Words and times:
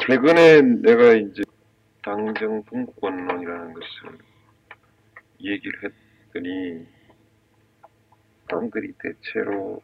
최근에 0.00 0.62
내가 0.82 1.14
이제 1.14 1.42
당정 2.02 2.62
분권론이라는 2.64 3.74
것을 3.74 4.18
얘기를 5.40 5.92
했더니 6.24 6.86
당들이 8.48 8.92
대체로 8.98 9.80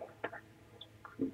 그 1.03 1.31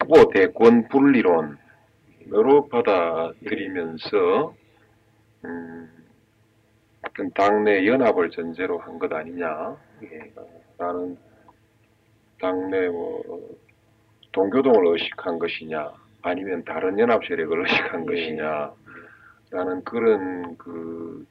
후보 0.00 0.30
대권 0.30 0.88
분리론으로 0.88 2.68
받아들이면서 2.70 4.54
음, 5.44 5.90
당내 7.34 7.86
연합을 7.86 8.30
전제로 8.30 8.78
한 8.78 8.98
것 8.98 9.12
아니냐 9.12 9.76
라는 10.78 11.18
당내 12.40 12.88
뭐 12.88 13.56
동교동을 14.32 14.86
의식한 14.94 15.38
것이냐 15.38 15.92
아니면 16.22 16.64
다른 16.64 16.98
연합 16.98 17.24
세력을 17.26 17.60
의식한 17.60 18.06
것이냐. 18.06 18.72
라는 19.50 19.84
그런 19.84 20.56
그 20.56 21.26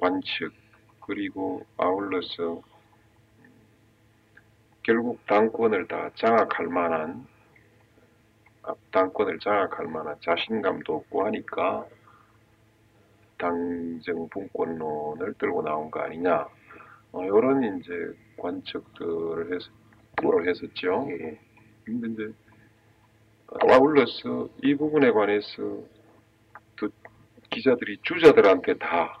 관측 0.00 0.52
그리고 1.04 1.66
아울러서 1.76 2.62
결국 4.82 5.24
당권을 5.26 5.86
다 5.88 6.10
장악할 6.14 6.68
만한 6.68 7.26
아, 8.62 8.74
당권을 8.92 9.38
장악할 9.40 9.86
만한 9.88 10.16
자신감도 10.20 10.94
없고 10.94 11.26
하니까 11.26 11.86
당정 13.36 14.28
분권론을 14.28 15.34
들고 15.34 15.62
나온 15.62 15.90
거 15.90 16.00
아니냐. 16.00 16.46
어, 17.12 17.24
이런 17.24 17.80
이제 17.80 17.92
관측들을 18.36 19.54
해서 19.54 19.70
를 20.22 20.48
했었죠. 20.48 21.06
근데 21.84 22.08
이제 22.08 22.32
아울러서 23.58 24.48
이 24.62 24.74
부분에 24.74 25.10
관해서 25.10 25.62
또 26.76 26.88
기자들이 27.50 27.98
주자들한테 28.02 28.74
다 28.74 29.20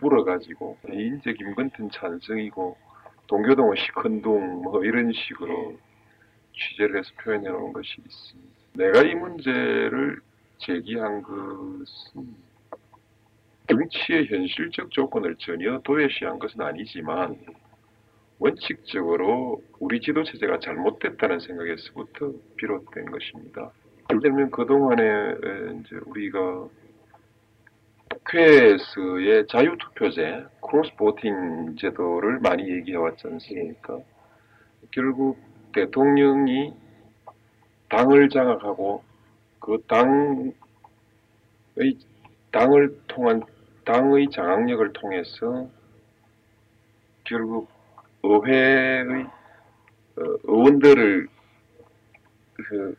물어가지고 0.00 0.78
인제 0.90 1.32
김건튼 1.34 1.90
찬성이고 1.90 2.76
동교동은 3.26 3.76
시큰둥 3.76 4.62
뭐 4.62 4.84
이런 4.84 5.12
식으로 5.12 5.76
취재를 6.52 6.98
해서 6.98 7.10
표현해 7.22 7.48
놓은 7.48 7.72
것이 7.72 7.96
있습니다. 7.98 8.56
내가 8.74 9.02
이 9.02 9.14
문제를 9.14 10.20
제기한 10.58 11.22
것은 11.22 12.46
정치의 13.68 14.26
현실적 14.26 14.90
조건을 14.90 15.36
전혀 15.36 15.78
도외시한 15.80 16.38
것은 16.38 16.60
아니지만 16.60 17.36
원칙적으로 18.38 19.62
우리 19.78 20.00
지도 20.00 20.22
체제가 20.24 20.60
잘못됐다는 20.60 21.40
생각에서부터 21.40 22.32
비롯된 22.56 23.10
것입니다. 23.10 23.72
예를 24.10 24.20
들면 24.22 24.50
그동안에 24.50 25.34
이제 25.80 25.96
우리가 26.06 26.68
국회에서의 28.26 29.46
자유투표제, 29.48 30.46
크로스보팅 30.60 31.76
제도를 31.76 32.40
많이 32.40 32.68
얘기해 32.68 32.96
왔지 32.96 33.26
않습니까? 33.26 33.98
결국 34.90 35.38
대통령이 35.72 36.74
당을 37.88 38.28
장악하고 38.28 39.02
그 39.60 39.82
당의 39.88 40.52
당을 42.50 43.00
통한 43.08 43.42
당의 43.84 44.28
장악력을 44.30 44.92
통해서 44.92 45.68
결국 47.24 47.75
의회의 48.26 49.26
어, 50.16 50.22
의원들을 50.44 51.28
그 52.54 52.96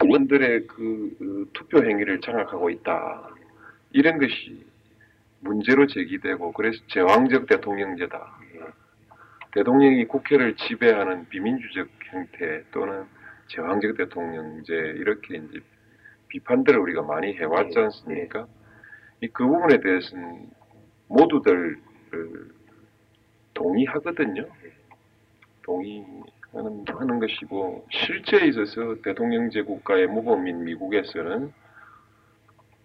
의원들의 0.00 0.66
그, 0.66 1.16
그 1.18 1.50
투표 1.52 1.84
행위를 1.84 2.20
장악하고 2.20 2.70
있다. 2.70 3.30
이런 3.92 4.18
것이 4.18 4.64
문제로 5.40 5.86
제기되고 5.86 6.52
그래서 6.52 6.82
제왕적 6.88 7.46
대통령제다. 7.46 8.38
대통령이 9.54 10.06
국회를 10.06 10.56
지배하는 10.56 11.28
비민주적 11.28 11.88
형태 12.10 12.64
또는 12.72 13.04
제왕적 13.48 13.96
대통령제 13.96 14.74
이렇게 14.96 15.36
이제 15.36 15.60
비판들을 16.28 16.78
우리가 16.80 17.02
많이 17.02 17.34
해왔지 17.34 17.78
않습니까? 17.78 18.46
그 19.32 19.46
부분에 19.46 19.80
대해서는 19.80 20.46
모두들 21.08 21.76
동의하거든요. 23.54 24.46
동의하는 25.62 26.84
하는 26.86 27.20
것이고 27.20 27.86
실제에 27.90 28.48
있어서 28.48 28.96
대통령제 29.02 29.62
국가의 29.62 30.06
모범인 30.06 30.64
미국에서는 30.64 31.52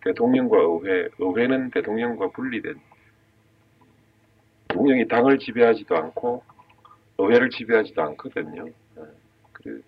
대통령과 0.03 0.57
의회, 0.57 1.09
의회는 1.19 1.71
대통령과 1.71 2.29
분리된 2.29 2.79
대통령이 4.67 5.07
당을 5.07 5.39
지배하지도 5.39 5.95
않고 5.95 6.43
의회를 7.17 7.49
지배하지도 7.49 8.01
않거든요. 8.03 8.65
네. 8.65 9.03
그래 9.53 9.79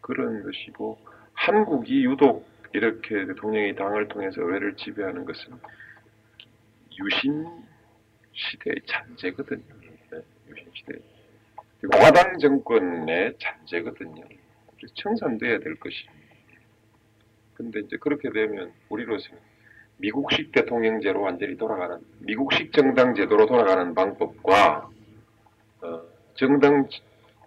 그런 0.00 0.42
것이고 0.42 0.98
한국이 1.34 2.04
유독 2.04 2.48
이렇게 2.72 3.26
대통령이 3.26 3.74
당을 3.76 4.08
통해서 4.08 4.42
의회를 4.42 4.76
지배하는 4.76 5.24
것은 5.24 5.54
유신 6.98 7.46
시대의 8.32 8.76
잔재거든요. 8.86 9.79
시대. 10.74 10.98
과당 11.90 12.38
정권의 12.38 13.36
잔재거든요. 13.38 14.24
청산돼야 14.94 15.58
될 15.58 15.76
것입니다. 15.76 16.20
근데 17.54 17.80
이제 17.80 17.96
그렇게 17.98 18.30
되면 18.30 18.72
우리로서는 18.88 19.38
미국식 19.98 20.52
대통령제로 20.52 21.20
완전히 21.20 21.56
돌아가는 21.56 21.98
미국식 22.20 22.72
정당 22.72 23.14
제도로 23.14 23.46
돌아가는 23.46 23.94
방법과 23.94 24.88
어, 25.82 26.02
정당 26.34 26.88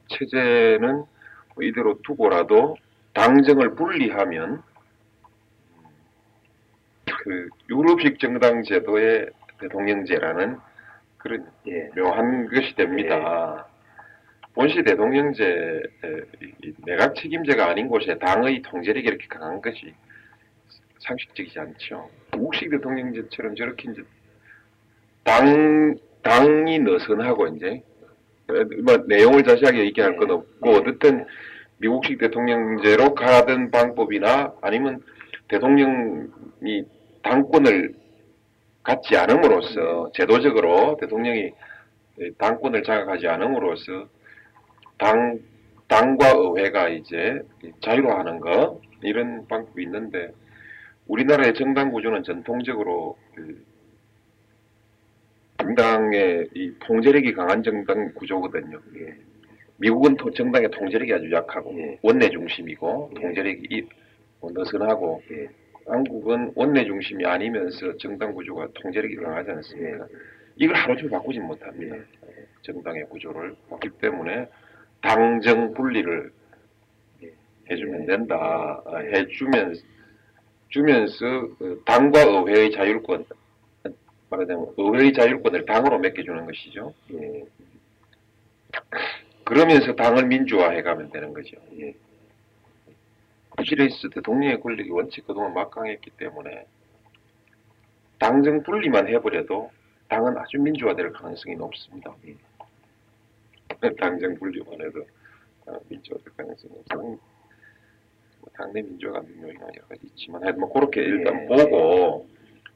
체제는 0.07 1.03
뭐 1.55 1.63
이대로 1.63 1.99
두고라도 2.03 2.77
당정을 3.13 3.75
분리하면 3.75 4.61
그 7.23 7.49
유럽식 7.69 8.19
정당 8.19 8.63
제도의 8.63 9.29
대통령제라는 9.59 10.57
그런 11.23 11.47
예, 11.67 11.89
묘한 11.95 12.49
것이 12.49 12.75
됩니다. 12.75 13.65
예. 13.69 13.73
본시 14.53 14.83
대통령제 14.83 15.81
내각 16.85 17.15
책임제가 17.15 17.69
아닌 17.69 17.87
곳에 17.87 18.19
당의 18.19 18.61
통제력이 18.61 19.07
이렇게 19.07 19.25
강한 19.27 19.61
것이 19.61 19.93
상식적이지 20.99 21.59
않죠. 21.59 22.09
국식 22.31 22.69
대통령제처럼 22.69 23.55
저렇게 23.55 23.89
이제 23.91 24.03
당 25.23 25.95
당이 26.21 26.79
느슨하고 26.79 27.47
이제 27.47 27.81
뭐 28.83 28.97
내용을 29.07 29.43
자세하게 29.43 29.85
얘기할 29.85 30.17
건 30.17 30.29
없고 30.31 30.69
어쨌든 30.71 31.25
미국식 31.77 32.19
대통령제로 32.19 33.15
가든 33.15 33.71
방법이나 33.71 34.53
아니면 34.61 35.01
대통령이 35.47 36.83
당권을 37.23 38.02
갖지 38.83 39.15
않음으로써 39.15 40.11
제도적으로 40.13 40.97
대통령이 40.99 41.51
당권을 42.37 42.83
장악하지 42.83 43.27
않음으로써 43.27 44.07
당, 44.97 45.39
당과 45.87 46.31
의회가 46.35 46.89
이제 46.89 47.41
자유화하는 47.81 48.39
거 48.39 48.81
이런 49.01 49.47
방법이 49.47 49.83
있는데 49.83 50.31
우리나라의 51.07 51.53
정당 51.53 51.91
구조는 51.91 52.23
전통적으로 52.23 53.17
그 53.35 53.63
정당의 55.57 56.49
이 56.53 56.73
통제력이 56.79 57.33
강한 57.33 57.63
정당 57.63 58.13
구조거든요. 58.13 58.79
예. 58.97 59.15
미국은 59.77 60.17
정당의 60.35 60.69
통제력이 60.71 61.13
아주 61.13 61.31
약하고 61.31 61.73
예. 61.77 61.99
원내 62.01 62.29
중심이고 62.29 63.11
예. 63.15 63.21
통제력이 63.21 63.87
느슨하고 64.41 65.21
예. 65.31 65.62
한국은 65.85 66.51
원내 66.55 66.85
중심이 66.85 67.25
아니면서 67.25 67.97
정당 67.97 68.33
구조가 68.33 68.69
통제력이 68.73 69.15
강하지 69.15 69.51
않습니까? 69.51 70.05
예. 70.05 70.17
이걸 70.55 70.75
하루 70.75 70.95
종일 70.95 71.11
바꾸지 71.11 71.39
못합니다. 71.39 71.95
예. 71.95 72.03
정당의 72.61 73.05
구조를 73.09 73.55
그렇기 73.67 73.89
때문에 74.01 74.47
당정 75.01 75.73
분리를 75.73 76.31
해주면 77.69 78.05
된다. 78.05 78.81
아, 78.85 78.97
해주면 78.97 79.75
주면서 80.69 81.47
그 81.57 81.81
당과 81.85 82.21
의회의 82.23 82.71
자율권 82.71 83.25
말하자면 84.29 84.73
의회의 84.77 85.13
자율권을 85.13 85.65
당으로 85.65 85.99
맡겨주는 85.99 86.45
것이죠. 86.45 86.93
예. 87.13 87.43
그러면서 89.43 89.93
당을 89.93 90.25
민주화해가면 90.27 91.11
되는 91.11 91.33
거죠. 91.33 91.57
예. 93.63 93.69
히레스 93.69 94.09
대통령의 94.09 94.59
권력이 94.59 94.89
원칙 94.89 95.25
그동안 95.25 95.53
막강했기 95.53 96.11
때문에 96.11 96.65
당정 98.19 98.63
분리만 98.63 99.07
해버려도 99.07 99.71
당은 100.07 100.37
아주 100.37 100.59
민주화될 100.59 101.11
가능성이 101.11 101.55
높습니다. 101.55 102.13
예. 102.27 102.35
당정 103.99 104.35
분리만 104.35 104.81
해도 104.81 105.05
민주화될 105.89 106.25
가능성이 106.37 106.73
높습니다. 106.75 106.95
뭐 106.95 108.51
당내 108.53 108.81
민주화 108.81 109.13
감정요인이 109.13 109.59
여러 109.59 109.87
가지 109.87 110.01
있지만 110.07 110.43
하여튼 110.43 110.59
뭐 110.61 110.73
그렇게 110.73 111.01
일단 111.01 111.43
예. 111.43 111.47
보고 111.47 112.27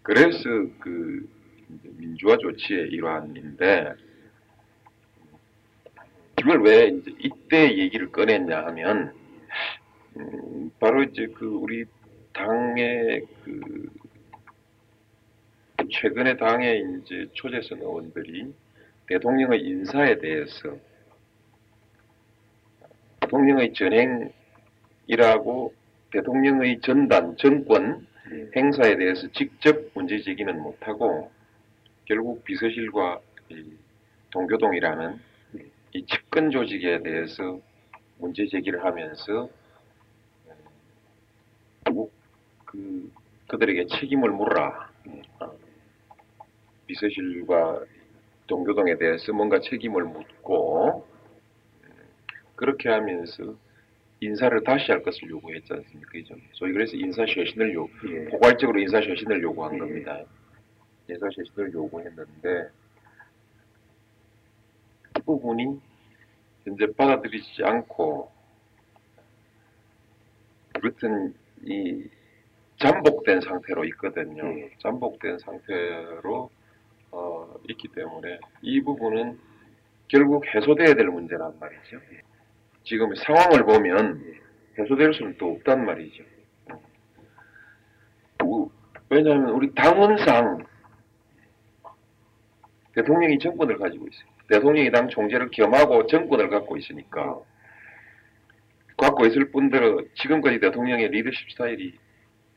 그래서 0.02 0.50
그 0.80 1.28
민주화 1.98 2.38
조치의 2.38 2.90
일환인데 2.90 3.94
이걸 6.40 6.62
왜 6.64 6.88
이제 6.88 7.12
이때 7.20 7.78
얘기를 7.78 8.12
꺼냈냐 8.12 8.66
하면 8.68 9.14
음, 10.20 10.72
바로 10.80 11.04
이제 11.04 11.28
그 11.28 11.46
우리 11.46 11.86
당의 12.34 13.26
그 13.44 13.90
최근에 15.90 16.38
당의 16.38 16.84
이제 17.02 17.28
초재선 17.34 17.80
의원들이 17.80 18.54
대통령의 19.08 19.62
인사에 19.62 20.20
대해서 20.20 20.78
대통령의 23.22 23.74
전행이라고 23.74 25.74
대통령의 26.12 26.82
전단 26.82 27.38
정권 27.38 28.08
예. 28.32 28.50
행사에 28.56 28.98
대해서 28.98 29.28
직접 29.32 29.92
문제 29.94 30.22
제기는 30.22 30.62
못하고 30.62 31.32
결국 32.06 32.44
비서실과 32.44 33.20
이 33.50 33.64
동교동이라는 34.32 35.20
이 35.94 36.06
측근 36.06 36.52
조직에 36.52 37.02
대해서 37.04 37.62
문제 38.18 38.46
제기를 38.48 38.84
하면서 38.84 39.50
결국 41.86 42.12
그 42.78 43.12
그들에게 43.48 43.88
책임을 43.88 44.30
물어라. 44.32 44.92
어, 45.40 45.58
비서실과 46.86 47.84
동교동에 48.46 48.98
대해서 48.98 49.34
뭔가 49.34 49.60
책임을 49.60 50.04
묻고 50.04 51.08
음, 51.84 51.90
그렇게 52.56 52.90
하면서 52.90 53.56
인사를 54.20 54.64
다시 54.64 54.92
할 54.92 55.02
것을 55.02 55.30
요구했지 55.30 55.74
않습니까? 55.74 56.12
그죠? 56.12 56.36
소위 56.54 56.74
그래서 56.74 56.96
인사 56.96 57.26
쇄신을 57.26 57.74
요 57.74 57.88
예. 58.10 58.26
포괄적으로 58.26 58.80
인사 58.80 59.02
쇄신을 59.02 59.42
요구한 59.42 59.76
예. 59.76 59.80
겁니다. 59.80 60.24
인사 61.10 61.28
쇄신을 61.36 61.74
요구했는데 61.74 62.70
그 65.14 65.22
부분이 65.24 65.80
현재 66.64 66.86
받아들이지 66.94 67.64
않고 67.64 68.32
그렇든 70.74 71.34
이 71.64 72.08
잠복된 72.80 73.42
상태로 73.42 73.86
있거든요. 73.86 74.44
예. 74.60 74.70
잠복된 74.80 75.40
상태로 75.40 76.50
어, 77.12 77.56
있기 77.70 77.88
때문에 77.90 78.40
이 78.62 78.82
부분은 78.82 79.40
결국 80.08 80.46
해소돼야 80.46 80.94
될 80.94 81.08
문제란 81.08 81.58
말이죠. 81.60 82.00
지금 82.84 83.14
상황을 83.16 83.66
보면 83.66 84.24
해소될 84.78 85.14
수는 85.14 85.36
또 85.38 85.54
없단 85.54 85.86
말이죠. 85.86 86.24
우- 88.44 88.70
왜냐하면 89.10 89.50
우리 89.50 89.74
당원상 89.74 90.66
대통령이 92.94 93.40
정권을 93.40 93.78
가지고 93.78 94.08
있어요. 94.08 94.28
대통령이 94.50 94.92
당 94.92 95.10
총재를 95.10 95.50
겸하고 95.52 96.08
정권을 96.08 96.50
갖고 96.50 96.78
있으니까 96.78 97.40
갖고 98.96 99.26
있을 99.26 99.52
뿐더러 99.52 100.04
지금까지 100.16 100.60
대통령의 100.60 101.10
리더십 101.10 101.52
스타일이 101.52 101.98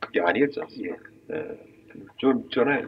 그게 0.00 0.20
아니었지 0.20 0.60
않습니까? 0.60 0.96
예. 1.32 1.70
좀 2.16 2.48
전에 2.50 2.84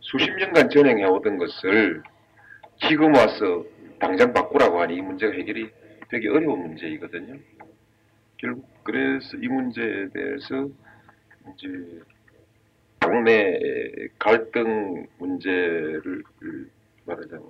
수십 0.00 0.30
년간 0.36 0.70
전행해 0.70 1.04
오던 1.04 1.38
것을 1.38 2.02
지금 2.88 3.14
와서 3.14 3.64
당장 3.98 4.32
바꾸라고 4.32 4.80
하니 4.80 4.96
이 4.96 5.02
문제가 5.02 5.32
해결이 5.32 5.70
되게 6.10 6.28
어려운 6.28 6.60
문제이거든요. 6.60 7.38
결국 8.36 8.66
그래서 8.84 9.36
이 9.36 9.48
문제에 9.48 10.08
대해서 10.08 10.68
이제 11.54 12.00
당내 13.00 13.58
갈등 14.18 15.06
문제를 15.18 16.22
말하자면 17.04 17.46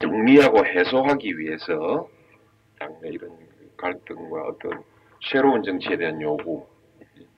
정리하고 0.00 0.64
해소하기 0.64 1.38
위해서 1.38 2.08
당내 2.78 3.08
이런 3.10 3.30
갈등과 3.76 4.42
어떤 4.42 4.82
새로운 5.30 5.62
정치에 5.62 5.96
대한 5.96 6.20
요구, 6.20 6.66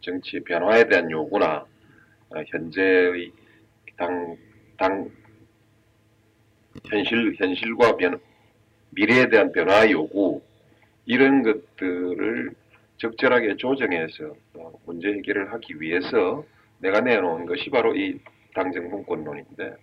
정치의 0.00 0.44
변화에 0.44 0.84
대한 0.88 1.10
요구나 1.10 1.64
어, 2.30 2.42
현재의 2.46 3.32
당, 3.96 4.36
당 4.76 5.10
현실 6.84 7.34
현실과 7.36 7.96
변, 7.96 8.20
미래에 8.90 9.28
대한 9.28 9.52
변화 9.52 9.90
요구 9.90 10.42
이런 11.06 11.42
것들을 11.42 12.52
적절하게 12.98 13.56
조정해서 13.56 14.36
어, 14.54 14.72
문제 14.84 15.08
해결을 15.08 15.52
하기 15.52 15.80
위해서 15.80 16.44
내가 16.78 17.00
내놓은 17.00 17.46
것이 17.46 17.70
바로 17.70 17.94
이 17.94 18.18
당정분권론인데 18.54 19.76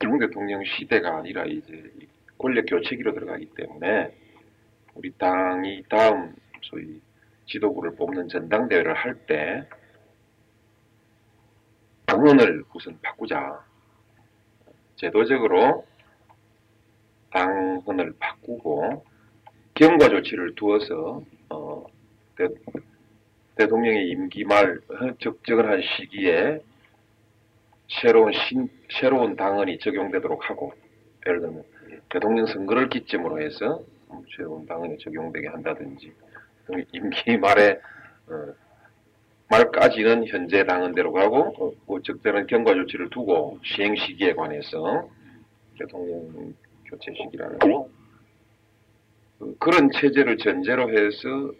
김 0.00 0.18
대통령 0.18 0.62
시대가 0.64 1.18
아니라 1.18 1.44
이제 1.44 1.90
이 2.00 2.06
권력 2.38 2.66
교체기로 2.66 3.14
들어가기 3.14 3.50
때문에 3.56 4.14
우리 4.94 5.10
당이 5.12 5.84
다음 5.88 6.34
소위 6.62 7.00
지도부를 7.46 7.96
뽑는 7.96 8.28
전당대회를 8.28 8.94
할 8.94 9.26
때 9.26 9.66
당원을 12.06 12.64
우선 12.74 12.98
바꾸자. 13.02 13.64
제도적으로 14.96 15.84
당헌을 17.30 18.14
바꾸고 18.18 19.04
경과 19.74 20.08
조치를 20.08 20.54
두어서 20.54 21.22
어, 21.50 21.84
대, 22.36 22.48
대통령의 23.56 24.10
임기 24.10 24.44
말 24.44 24.78
어, 24.88 25.14
적정한 25.18 25.82
시기에 25.82 26.60
새로운 28.00 28.32
신, 28.32 28.68
새로운 29.00 29.34
당헌이 29.34 29.78
적용되도록 29.78 30.48
하고 30.48 30.72
예를 31.26 31.40
들면 31.40 31.64
대통령 32.10 32.46
선거를 32.46 32.88
기점으로 32.88 33.40
해서 33.40 33.82
음, 34.10 34.22
새로운 34.36 34.66
당헌이 34.66 34.98
적용되게 34.98 35.48
한다든지 35.48 36.12
또 36.20 36.33
임기 36.92 37.36
말에 37.38 37.80
어, 38.28 38.54
말까지는 39.48 40.26
현재 40.26 40.64
당헌대로 40.64 41.12
가고 41.12 41.54
어, 41.58 41.72
뭐 41.86 42.00
적절한 42.02 42.46
경과 42.46 42.74
조치를 42.74 43.10
두고 43.10 43.58
시행 43.62 43.94
시기에 43.94 44.34
관해서 44.34 45.08
대통령 45.78 46.54
교체 46.86 47.12
시기라는 47.12 47.58
거 47.58 47.88
그, 49.38 49.56
그런 49.58 49.90
체제를 49.90 50.38
전제로 50.38 50.90
해서 50.90 51.52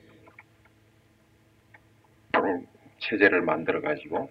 당 2.33 2.67
체제를 2.99 3.43
만들어 3.43 3.81
가지고 3.81 4.31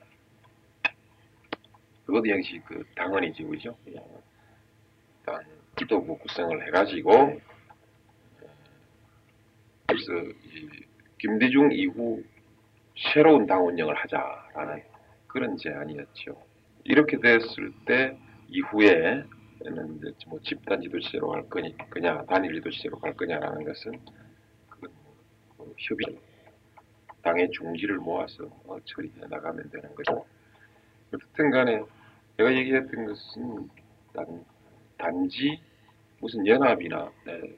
그것도 2.05 2.29
역시 2.29 2.61
그 2.65 2.83
당헌이지 2.95 3.43
그죠? 3.43 3.75
당 5.25 5.41
지도부 5.77 6.17
구성을 6.17 6.67
해가지고 6.67 7.39
그래서 9.93 10.11
이 10.45 10.67
김대중 11.19 11.71
이후 11.71 12.23
새로운 13.13 13.45
당 13.45 13.67
운영을 13.67 13.93
하자라는 13.95 14.83
그런 15.27 15.55
제안이었죠. 15.57 16.35
이렇게 16.83 17.19
됐을 17.19 17.71
때 17.85 18.17
이후에는 18.49 19.27
이제 19.97 20.13
뭐 20.27 20.39
집단 20.41 20.81
지도체로 20.81 21.29
갈 21.29 21.47
거니 21.49 21.75
그냐 21.89 22.23
단일 22.25 22.55
지도체로 22.55 22.97
갈 22.99 23.13
거냐라는 23.13 23.63
것은 23.63 23.99
그건 24.69 24.91
뭐 25.57 25.73
협의 25.77 26.17
당의 27.21 27.49
중지를 27.51 27.97
모아서 27.97 28.45
어, 28.65 28.77
처리해 28.83 29.13
나가면 29.29 29.69
되는 29.69 29.95
거죠. 29.95 30.25
어쨌든 31.13 31.51
간에 31.51 31.81
제가 32.37 32.53
얘기했던 32.53 33.05
것은 33.05 33.69
단, 34.13 34.45
단지 34.97 35.61
무슨 36.19 36.45
연합이나 36.45 37.11
네, 37.25 37.57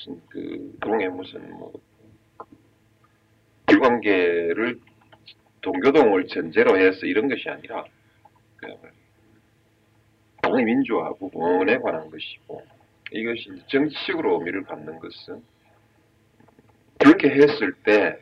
무슨 0.00 0.20
그 0.30 0.76
동에 0.80 1.08
무슨 1.08 1.58
뭐 1.58 1.72
일관계를 3.68 4.80
동교동을 5.60 6.26
전제로 6.28 6.78
해서 6.78 7.04
이런 7.04 7.28
것이 7.28 7.48
아니라 7.48 7.84
당의 10.40 10.64
민주화 10.64 11.12
부분에 11.14 11.78
관한 11.78 12.10
것이고 12.10 12.64
이것이 13.12 13.62
정치적으로 13.66 14.38
의미를 14.38 14.62
갖는 14.64 14.98
것은 14.98 15.42
그렇게 16.98 17.28
했을 17.28 17.74
때 17.84 18.18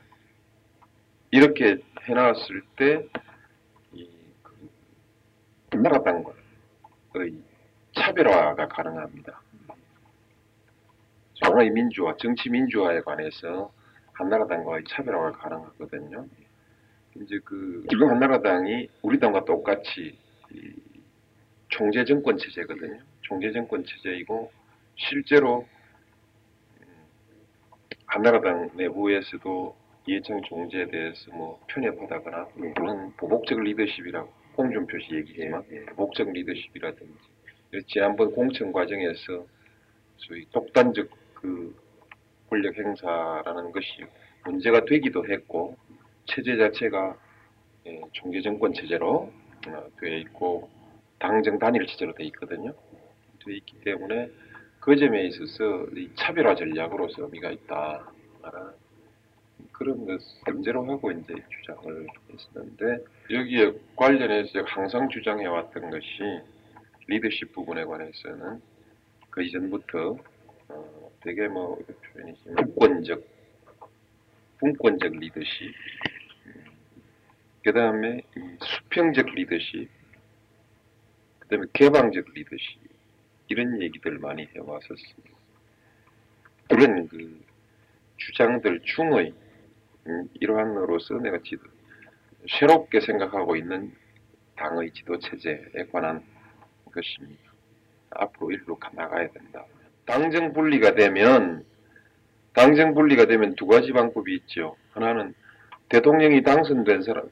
이렇게 1.30 1.78
해놨을 2.02 2.62
때이 2.76 4.10
그 5.70 5.76
나라 5.76 6.02
당과의 6.02 7.34
차별화가 7.94 8.66
가능합니다. 8.66 9.40
정의 11.42 11.70
민주화, 11.70 12.16
정치 12.16 12.50
민주화에 12.50 13.00
관해서 13.00 13.72
한나라당과의 14.12 14.84
차별화가 14.88 15.32
가능하거든요. 15.32 16.26
이제 17.16 17.38
그 17.44 17.84
지금 17.88 18.10
한나라당이 18.10 18.88
우리 19.02 19.18
당과 19.18 19.44
똑같이 19.44 20.18
이 20.52 20.72
총재 21.68 22.04
정권 22.04 22.38
체제거든요. 22.38 23.00
총재 23.22 23.52
정권 23.52 23.84
체제이고 23.84 24.50
실제로 24.96 25.66
음, 26.80 26.86
한나라당 28.06 28.70
내부에서도 28.74 29.76
이해창 30.06 30.40
총재에 30.42 30.86
대해서 30.86 31.30
뭐 31.32 31.60
편협하다거나 31.68 32.48
그런 32.74 33.12
보복적 33.16 33.60
리더십이라고 33.60 34.32
홍준표 34.56 34.98
씨 35.00 35.14
얘기지만 35.14 35.62
보복적 35.90 36.32
리더십이라든지 36.32 37.14
지난번 37.86 38.32
공천 38.32 38.72
과정에서 38.72 39.46
소위 40.16 40.46
독단적 40.50 41.08
그 41.40 41.74
권력 42.48 42.76
행사라는 42.76 43.72
것이 43.72 44.04
문제가 44.44 44.84
되기도 44.84 45.26
했고 45.26 45.76
체제 46.26 46.56
자체가 46.56 47.16
예, 47.86 48.00
총재 48.12 48.40
정권 48.42 48.72
체제로 48.72 49.32
어, 49.66 49.88
되어 50.00 50.16
있고 50.18 50.68
당정 51.18 51.58
단일 51.58 51.86
체제로 51.86 52.12
되어 52.14 52.26
있거든요. 52.26 52.72
되어 53.44 53.54
있기 53.54 53.80
때문에 53.80 54.30
그 54.80 54.96
점에 54.96 55.26
있어서 55.26 55.86
이 55.96 56.10
차별화 56.14 56.54
전략으로서 56.54 57.24
의미가 57.24 57.50
있다. 57.50 58.12
그런 59.72 60.06
것을 60.06 60.52
문제로 60.52 60.84
하고 60.90 61.12
이제 61.12 61.34
주장을 61.48 62.06
했었는데 62.32 63.04
여기에 63.30 63.72
관련해서 63.94 64.62
항상 64.66 65.08
주장해왔던 65.08 65.90
것이 65.90 66.06
리더십 67.06 67.52
부분에 67.52 67.84
관해서는 67.84 68.60
그 69.30 69.42
이전부터 69.42 70.16
어, 70.68 71.07
되게 71.20 71.48
뭐 71.48 71.78
표현이지만 72.12 72.56
분권적 72.56 73.24
분권적 74.58 75.12
리더십 75.12 75.74
그 77.64 77.72
다음에 77.72 78.22
수평적 78.60 79.26
리더십 79.34 79.88
그 81.40 81.48
다음에 81.48 81.66
개방적 81.72 82.24
리더십 82.34 82.80
이런 83.48 83.80
얘기들 83.80 84.18
많이 84.18 84.46
해왔었습니다. 84.54 85.38
그런 86.68 87.08
그 87.08 87.44
주장들 88.18 88.80
중의 88.84 89.32
음, 90.06 90.28
일환으로서 90.34 91.14
내가 91.18 91.38
지도 91.42 91.62
새롭게 92.58 93.00
생각하고 93.00 93.56
있는 93.56 93.94
당의 94.56 94.92
지도 94.92 95.18
체제에 95.18 95.86
관한 95.90 96.22
것입니다. 96.92 97.52
앞으로 98.10 98.50
일로 98.52 98.78
나가야 98.92 99.30
된다. 99.30 99.64
당정 100.08 100.54
분리가 100.54 100.94
되면 100.94 101.64
당정 102.54 102.94
분리가 102.94 103.26
되면 103.26 103.54
두 103.56 103.66
가지 103.66 103.92
방법이 103.92 104.34
있죠. 104.36 104.74
하나는 104.92 105.34
대통령이 105.90 106.42
당선된 106.42 107.02
사람, 107.02 107.28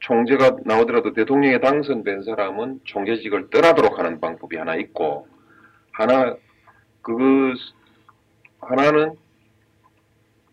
총재가 0.00 0.58
나오더라도 0.64 1.12
대통령에 1.14 1.60
당선된 1.60 2.24
사람은 2.24 2.80
총재직을 2.84 3.50
떠나도록 3.50 3.98
하는 3.98 4.20
방법이 4.20 4.56
하나 4.56 4.74
있고, 4.74 5.28
하나 5.92 6.36
그 7.02 7.54
하나는 8.60 9.14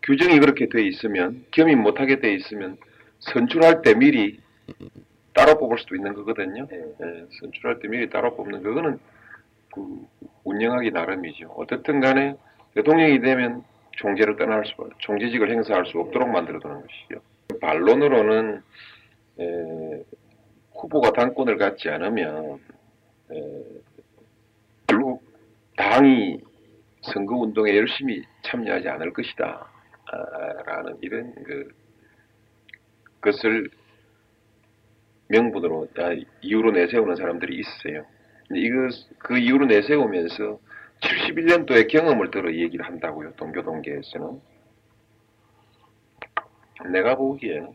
규정이 0.03 0.39
그렇게 0.39 0.69
돼 0.69 0.83
있으면 0.83 1.45
겸임 1.49 1.81
못하게 1.81 2.19
돼 2.19 2.33
있으면 2.35 2.77
선출할 3.19 3.81
때 3.81 3.95
미리 3.95 4.39
따로 5.33 5.57
뽑을 5.57 5.79
수도 5.79 5.95
있는 5.95 6.13
거거든요. 6.13 6.67
예, 6.71 7.25
선출할 7.39 7.79
때 7.79 7.87
미리 7.87 8.09
따로 8.09 8.35
뽑는 8.35 8.61
그거는 8.61 8.99
그 9.73 10.05
운영하기 10.43 10.91
나름이죠. 10.91 11.47
어떻든 11.57 11.99
간에 11.99 12.35
대통령이 12.75 13.19
되면 13.21 13.63
총재를 13.97 14.37
떠날 14.37 14.65
수, 14.65 14.73
총재직을 14.99 15.51
행사할 15.51 15.85
수 15.85 15.99
없도록 15.99 16.29
만들어두는 16.29 16.81
것이죠. 16.81 17.21
반론으로는 17.59 18.61
에, 19.39 20.03
후보가 20.73 21.11
당권을 21.11 21.57
갖지 21.57 21.89
않으면 21.89 22.59
에, 23.31 23.63
결국 24.87 25.23
당이 25.75 26.39
선거 27.01 27.35
운동에 27.35 27.75
열심히 27.75 28.23
참여하지 28.43 28.87
않을 28.89 29.13
것이다. 29.13 29.67
아, 30.11 30.63
라는 30.65 30.97
이런 31.01 31.33
그 31.43 31.69
것을 33.21 33.69
명분으로 35.27 35.87
아, 35.97 36.15
이유로 36.41 36.71
내세우는 36.71 37.15
사람들이 37.15 37.57
있어요. 37.57 38.05
이거 38.55 38.89
그 39.19 39.37
이유로 39.37 39.65
내세우면서 39.65 40.59
71년도의 41.01 41.89
경험을 41.89 42.31
들어 42.31 42.53
얘기를 42.53 42.85
한다고요. 42.85 43.33
동교동계에서는 43.33 44.41
내가 46.91 47.15
보기에 47.15 47.65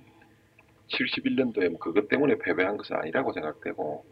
71년도에 0.89 1.69
뭐 1.71 1.79
그것 1.79 2.09
때문에 2.09 2.37
패배한 2.39 2.77
것은 2.77 2.97
아니라고 2.97 3.33
생각되고 3.33 4.05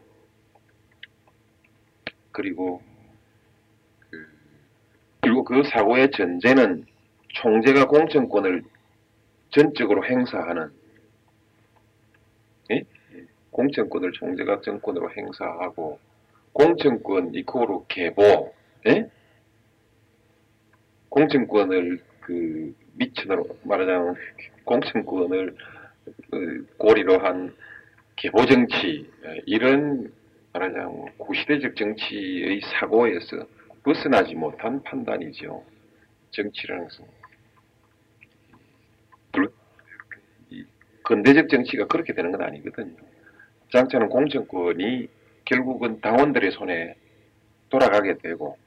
그리고 2.31 2.81
그, 4.09 4.27
그리고 5.21 5.43
그 5.43 5.63
사고의 5.63 6.11
전제는 6.11 6.85
총재가 7.29 7.87
공천권을 7.87 8.63
전적으로 9.51 10.05
행사하는 10.05 10.71
예? 12.71 12.83
공천권을 13.51 14.11
총재가 14.11 14.61
정권으로 14.61 15.11
행사하고 15.11 15.99
공천권 16.55 17.35
이코로 17.35 17.85
계보 17.89 18.53
예? 18.87 19.09
공천권을 21.09 22.01
그 22.21 22.73
미천으로 22.93 23.45
말하자면 23.63 24.15
공천권을 24.63 25.55
그 26.31 26.67
고리로 26.77 27.19
한 27.19 27.53
계보 28.15 28.45
정치 28.45 29.11
예, 29.25 29.41
이런 29.45 30.13
말하자면 30.53 31.17
구시대적 31.17 31.75
정치의 31.75 32.61
사고에서 32.61 33.45
벗어나지 33.83 34.33
못한 34.33 34.81
판단이죠. 34.81 35.61
정치라는 36.31 36.85
것은 36.85 37.05
이 40.51 40.63
근대적 41.03 41.49
정치가 41.49 41.85
그렇게 41.87 42.13
되는 42.13 42.31
건 42.31 42.43
아니거든요. 42.43 42.95
장차는 43.73 44.07
공천권이 44.07 45.14
결국은 45.45 46.01
당원들의 46.01 46.51
손에 46.51 46.95
돌아가게 47.69 48.17
되고 48.17 48.57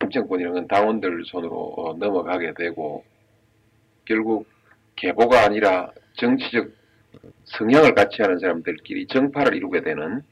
공천권이라는 0.00 0.54
건 0.54 0.68
당원들 0.68 1.24
손으로 1.26 1.74
어, 1.76 1.94
넘어가게 1.94 2.52
되고 2.54 3.04
결국 4.04 4.46
계보가 4.96 5.44
아니라 5.44 5.90
정치적 6.14 6.70
성향을 7.44 7.94
같이 7.94 8.22
하는 8.22 8.38
사람들끼리 8.38 9.06
정파를 9.08 9.56
이루게 9.56 9.80
되는 9.80 10.22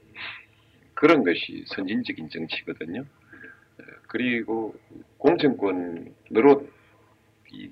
그런 0.95 1.25
것이 1.25 1.65
선진적인 1.69 2.29
정치거든요. 2.29 3.01
어, 3.01 3.83
그리고 4.07 4.75
공천권으로 5.19 6.69
이 7.53 7.71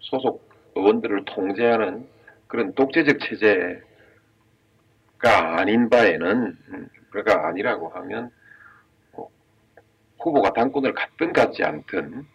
소속 0.00 0.48
의원들을 0.74 1.24
통제하는 1.26 2.06
그런 2.46 2.72
독재적 2.74 3.20
체제 3.20 3.82
가 5.18 5.58
아닌 5.58 5.90
바에는 5.90 6.56
음, 6.68 6.88
그가 7.10 7.48
아니라고 7.48 7.88
하면 7.88 8.30
뭐 9.12 9.30
후보가 10.18 10.52
당권을 10.52 10.94
갖든 10.94 11.32
갖지 11.32 11.64
않든 11.64 12.26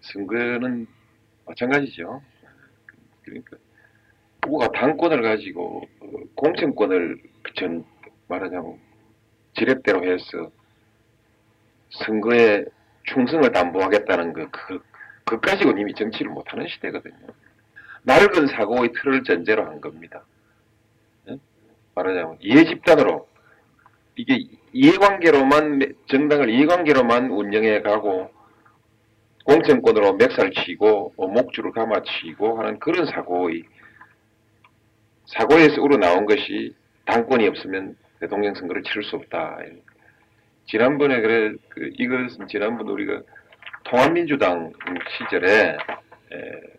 선거는 0.00 0.86
마찬가지죠. 1.46 2.22
그러니까 3.22 3.56
후보가 4.44 4.68
당권을 4.72 5.22
가지고 5.22 5.88
어, 6.00 6.06
공천권을 6.36 7.20
전 7.56 7.84
말하자면 8.28 8.78
지렛대로 9.54 10.04
해서 10.04 10.50
선거에 11.90 12.64
충성을 13.04 13.50
담보하겠다는 13.50 14.32
그, 14.32 14.48
그, 14.50 14.82
그 15.24 15.40
가지고 15.40 15.72
이미 15.72 15.92
정치를 15.94 16.30
못하는 16.30 16.68
시대거든요. 16.68 17.26
낡은 18.02 18.48
사고의 18.48 18.92
틀을 18.92 19.24
전제로 19.24 19.64
한 19.64 19.80
겁니다. 19.80 20.24
네? 21.26 21.36
말하자면 21.94 22.38
이해 22.40 22.64
집단으로 22.64 23.28
이게 24.16 24.38
이해관계로만 24.72 25.94
정당을 26.06 26.50
이해관계로만 26.50 27.30
운영해 27.30 27.82
가고 27.82 28.30
공천권으로 29.44 30.14
멱살 30.14 30.52
치고 30.52 31.14
뭐 31.16 31.28
목줄을 31.28 31.72
감아치고 31.72 32.58
하는 32.58 32.78
그런 32.78 33.06
사고의 33.06 33.64
사고에서 35.26 35.80
우러나온 35.80 36.26
것이 36.26 36.74
당권이 37.06 37.46
없으면 37.48 37.96
대통령 38.20 38.54
선거를 38.54 38.82
치를 38.82 39.02
수 39.04 39.16
없다. 39.16 39.58
지난번에 40.66 41.20
그래 41.20 41.54
그 41.70 41.90
이것은 41.94 42.46
지난번 42.48 42.88
우리가 42.88 43.22
통합민주당 43.84 44.72
시절에 45.18 45.76
에, 46.32 46.70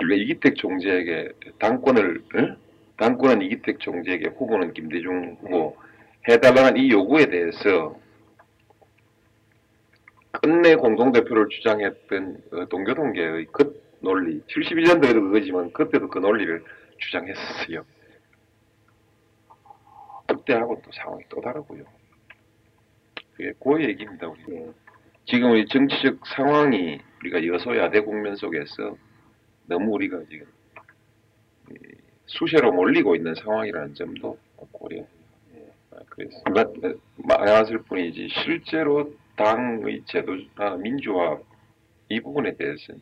이기택 0.00 0.56
총재에게 0.56 1.32
당권을 1.58 2.22
응? 2.36 2.56
당권은 2.96 3.42
이기택 3.42 3.80
총재에게 3.80 4.28
후보는 4.28 4.72
김대중 4.72 5.36
후보 5.40 5.76
해달라는 6.28 6.76
이 6.76 6.90
요구에 6.90 7.26
대해서 7.26 7.98
끝내 10.32 10.74
공동대표를 10.76 11.48
주장했던 11.48 12.42
어, 12.52 12.64
동교동계의 12.66 13.46
그 13.52 13.80
논리 14.00 14.40
71년도에도 14.42 15.14
그거지만 15.14 15.72
그때도 15.72 16.08
그 16.08 16.18
논리를 16.18 16.62
주장했었어요. 16.98 17.84
그때하고 20.26 20.80
또 20.84 20.90
상황이 20.92 21.22
또 21.28 21.40
다르고요. 21.40 21.84
그게 23.36 23.52
그 23.62 23.82
얘기입니다. 23.82 24.28
우리. 24.28 24.56
예. 24.56 24.66
지금 25.26 25.52
우리 25.52 25.66
정치적 25.66 26.26
상황이 26.26 27.00
우리가 27.20 27.44
여소야대 27.44 28.00
국면 28.00 28.36
속에서 28.36 28.96
너무 29.66 29.92
우리가 29.94 30.20
지금 30.28 30.46
이 31.70 31.74
수세로 32.26 32.72
몰리고 32.72 33.14
있는 33.16 33.34
상황이라는 33.34 33.94
점도 33.94 34.38
고려. 34.72 35.02
아, 35.92 35.96
그래서 36.08 36.38
마- 36.48 37.36
말했을 37.36 37.78
뿐이지 37.82 38.28
실제로 38.28 39.12
당의 39.36 40.02
제도나 40.06 40.76
민주화 40.76 41.38
이 42.08 42.20
부분에 42.20 42.56
대해서는 42.56 43.00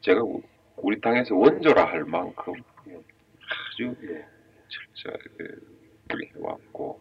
제가 0.00 0.22
우- 0.22 0.42
우리 0.76 1.00
당에서 1.00 1.34
원조라 1.36 1.84
할 1.84 2.04
만큼 2.04 2.54
아주 2.84 3.94
예. 4.04 4.24
철저하게 4.68 5.54
해왔고 6.36 7.00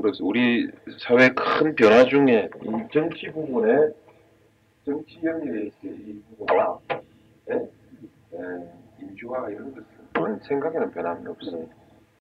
그래서 0.00 0.24
우리 0.24 0.70
사회 1.00 1.28
큰 1.30 1.74
변화 1.74 2.04
중에 2.04 2.48
이 2.62 2.68
정치 2.92 3.26
부분에 3.32 3.92
정치 4.84 5.20
연결에 5.22 5.66
있을 5.66 6.08
이 6.08 6.22
부분과 6.22 6.80
예? 7.50 7.70
예, 8.32 8.38
민주화 8.98 9.48
이런 9.50 9.74
것은 10.14 10.40
생각에는 10.40 10.90
변함이 10.90 11.26
없어요. 11.28 11.79